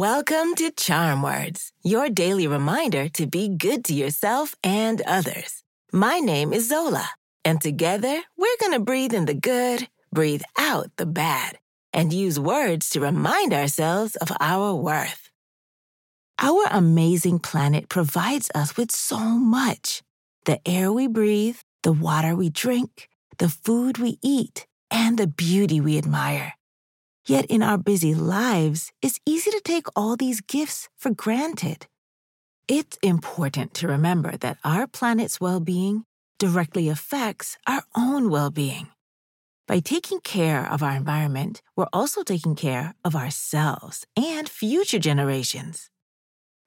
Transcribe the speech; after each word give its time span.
Welcome 0.00 0.54
to 0.54 0.70
Charm 0.70 1.20
Words, 1.20 1.72
your 1.84 2.08
daily 2.08 2.46
reminder 2.46 3.10
to 3.10 3.26
be 3.26 3.50
good 3.50 3.84
to 3.84 3.92
yourself 3.92 4.54
and 4.64 5.02
others. 5.02 5.62
My 5.92 6.20
name 6.20 6.54
is 6.54 6.70
Zola, 6.70 7.06
and 7.44 7.60
together 7.60 8.22
we're 8.34 8.60
going 8.60 8.72
to 8.72 8.80
breathe 8.80 9.12
in 9.12 9.26
the 9.26 9.34
good, 9.34 9.90
breathe 10.10 10.40
out 10.56 10.86
the 10.96 11.04
bad, 11.04 11.58
and 11.92 12.14
use 12.14 12.40
words 12.40 12.88
to 12.90 13.00
remind 13.00 13.52
ourselves 13.52 14.16
of 14.16 14.32
our 14.40 14.74
worth. 14.74 15.30
Our 16.38 16.64
amazing 16.70 17.40
planet 17.40 17.90
provides 17.90 18.50
us 18.54 18.78
with 18.78 18.90
so 18.90 19.18
much 19.18 20.00
the 20.46 20.66
air 20.66 20.90
we 20.90 21.08
breathe, 21.08 21.58
the 21.82 21.92
water 21.92 22.34
we 22.34 22.48
drink, 22.48 23.10
the 23.36 23.50
food 23.50 23.98
we 23.98 24.18
eat, 24.22 24.66
and 24.90 25.18
the 25.18 25.26
beauty 25.26 25.78
we 25.78 25.98
admire. 25.98 26.54
Yet 27.30 27.46
in 27.46 27.62
our 27.62 27.78
busy 27.78 28.12
lives, 28.12 28.90
it's 29.02 29.20
easy 29.24 29.52
to 29.52 29.60
take 29.60 29.86
all 29.94 30.16
these 30.16 30.40
gifts 30.40 30.88
for 30.98 31.12
granted. 31.14 31.86
It's 32.66 32.98
important 33.04 33.72
to 33.74 33.86
remember 33.86 34.36
that 34.38 34.58
our 34.64 34.88
planet's 34.88 35.40
well 35.40 35.60
being 35.60 36.02
directly 36.40 36.88
affects 36.88 37.56
our 37.68 37.84
own 37.94 38.30
well 38.30 38.50
being. 38.50 38.88
By 39.68 39.78
taking 39.78 40.18
care 40.18 40.68
of 40.68 40.82
our 40.82 40.96
environment, 40.96 41.62
we're 41.76 41.92
also 41.92 42.24
taking 42.24 42.56
care 42.56 42.94
of 43.04 43.14
ourselves 43.14 44.04
and 44.16 44.48
future 44.48 44.98
generations. 44.98 45.88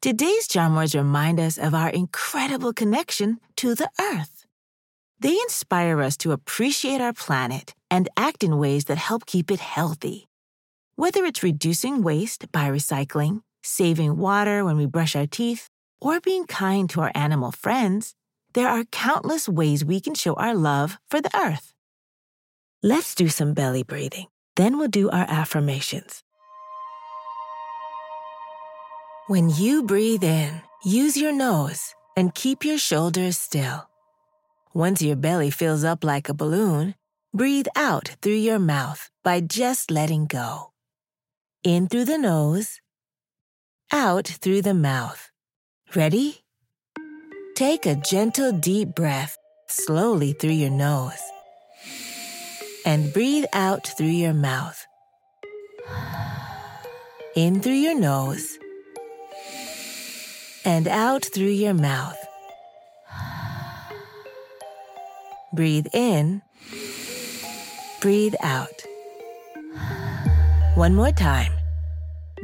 Today's 0.00 0.46
charm 0.46 0.76
words 0.76 0.94
remind 0.94 1.40
us 1.40 1.58
of 1.58 1.74
our 1.74 1.90
incredible 1.90 2.72
connection 2.72 3.40
to 3.56 3.74
the 3.74 3.90
Earth. 4.00 4.46
They 5.18 5.34
inspire 5.42 6.00
us 6.00 6.16
to 6.18 6.30
appreciate 6.30 7.00
our 7.00 7.12
planet 7.12 7.74
and 7.90 8.08
act 8.16 8.44
in 8.44 8.58
ways 8.58 8.84
that 8.84 8.98
help 8.98 9.26
keep 9.26 9.50
it 9.50 9.58
healthy. 9.58 10.28
Whether 11.02 11.24
it's 11.24 11.42
reducing 11.42 12.04
waste 12.04 12.46
by 12.52 12.68
recycling, 12.68 13.42
saving 13.60 14.18
water 14.18 14.64
when 14.64 14.76
we 14.76 14.86
brush 14.86 15.16
our 15.16 15.26
teeth, 15.26 15.68
or 16.00 16.20
being 16.20 16.46
kind 16.46 16.88
to 16.90 17.00
our 17.00 17.10
animal 17.16 17.50
friends, 17.50 18.14
there 18.54 18.68
are 18.68 18.84
countless 18.84 19.48
ways 19.48 19.84
we 19.84 20.00
can 20.00 20.14
show 20.14 20.34
our 20.34 20.54
love 20.54 20.98
for 21.10 21.20
the 21.20 21.36
earth. 21.36 21.74
Let's 22.84 23.16
do 23.16 23.26
some 23.26 23.52
belly 23.52 23.82
breathing. 23.82 24.28
Then 24.54 24.78
we'll 24.78 24.86
do 24.86 25.10
our 25.10 25.26
affirmations. 25.28 26.22
When 29.26 29.50
you 29.50 29.82
breathe 29.82 30.22
in, 30.22 30.62
use 30.84 31.16
your 31.16 31.32
nose 31.32 31.96
and 32.16 32.32
keep 32.32 32.64
your 32.64 32.78
shoulders 32.78 33.36
still. 33.36 33.88
Once 34.72 35.02
your 35.02 35.16
belly 35.16 35.50
fills 35.50 35.82
up 35.82 36.04
like 36.04 36.28
a 36.28 36.34
balloon, 36.34 36.94
breathe 37.34 37.66
out 37.74 38.14
through 38.22 38.38
your 38.38 38.60
mouth 38.60 39.10
by 39.24 39.40
just 39.40 39.90
letting 39.90 40.26
go 40.26 40.71
in 41.64 41.86
through 41.86 42.04
the 42.04 42.18
nose, 42.18 42.80
out 43.92 44.26
through 44.26 44.62
the 44.62 44.74
mouth. 44.74 45.30
Ready? 45.94 46.40
Take 47.54 47.86
a 47.86 47.94
gentle 47.94 48.50
deep 48.50 48.94
breath 48.96 49.36
slowly 49.68 50.32
through 50.32 50.50
your 50.50 50.70
nose 50.70 51.22
and 52.84 53.12
breathe 53.12 53.44
out 53.52 53.86
through 53.96 54.06
your 54.06 54.32
mouth. 54.32 54.84
In 57.36 57.60
through 57.60 57.74
your 57.74 57.98
nose 57.98 58.58
and 60.64 60.88
out 60.88 61.24
through 61.24 61.46
your 61.46 61.74
mouth. 61.74 62.18
Breathe 65.54 65.86
in, 65.92 66.42
breathe 68.00 68.34
out. 68.40 68.81
One 70.74 70.94
more 70.94 71.12
time. 71.12 71.52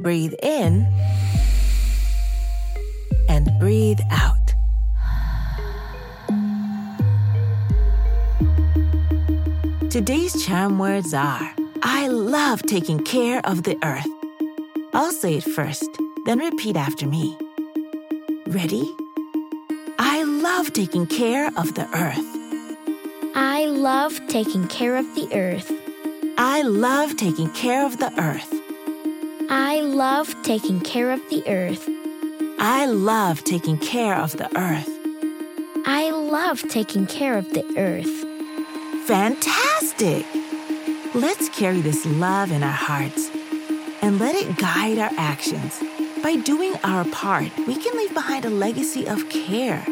Breathe 0.00 0.34
in 0.42 0.86
and 3.26 3.50
breathe 3.58 4.00
out. 4.10 4.34
Today's 9.88 10.44
charm 10.44 10.78
words 10.78 11.14
are 11.14 11.50
I 11.82 12.08
love 12.08 12.60
taking 12.64 13.02
care 13.02 13.40
of 13.46 13.62
the 13.62 13.78
earth. 13.82 14.06
I'll 14.92 15.10
say 15.10 15.36
it 15.36 15.44
first, 15.44 15.88
then 16.26 16.38
repeat 16.38 16.76
after 16.76 17.06
me. 17.06 17.34
Ready? 18.46 18.94
I 19.98 20.22
love 20.24 20.74
taking 20.74 21.06
care 21.06 21.46
of 21.56 21.74
the 21.76 21.88
earth. 21.96 22.18
I 23.34 23.64
love 23.64 24.20
taking 24.28 24.68
care 24.68 24.96
of 24.96 25.06
the 25.14 25.34
earth. 25.34 25.72
I 26.40 26.62
love 26.62 27.16
taking 27.16 27.50
care 27.50 27.84
of 27.84 27.98
the 27.98 28.12
earth. 28.16 28.48
I 29.50 29.80
love 29.80 30.40
taking 30.44 30.80
care 30.80 31.10
of 31.10 31.20
the 31.30 31.42
earth. 31.48 31.88
I 32.60 32.86
love 32.86 33.42
taking 33.42 33.76
care 33.76 34.14
of 34.14 34.36
the 34.36 34.48
earth. 34.56 34.88
I 35.84 36.12
love 36.12 36.62
taking 36.68 37.08
care 37.08 37.36
of 37.36 37.52
the 37.54 37.64
earth. 37.76 38.24
Fantastic! 39.08 40.24
Let's 41.12 41.48
carry 41.48 41.80
this 41.80 42.06
love 42.06 42.52
in 42.52 42.62
our 42.62 42.70
hearts 42.70 43.30
and 44.00 44.20
let 44.20 44.36
it 44.36 44.56
guide 44.58 44.98
our 44.98 45.10
actions. 45.16 45.82
By 46.22 46.36
doing 46.36 46.74
our 46.84 47.04
part, 47.06 47.50
we 47.66 47.74
can 47.74 47.96
leave 47.96 48.14
behind 48.14 48.44
a 48.44 48.50
legacy 48.50 49.08
of 49.08 49.28
care, 49.28 49.84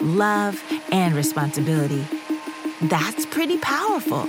love, 0.00 0.62
and 0.92 1.16
responsibility. 1.16 2.06
That's 2.82 3.26
pretty 3.26 3.58
powerful. 3.58 4.28